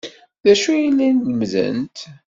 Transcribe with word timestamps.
D 0.43 0.45
acu 0.53 0.69
ay 0.73 0.85
la 0.95 1.07
lemmdent? 1.17 1.97